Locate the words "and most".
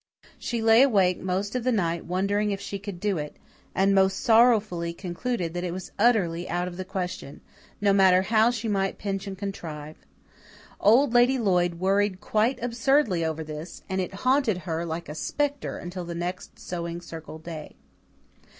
3.75-4.19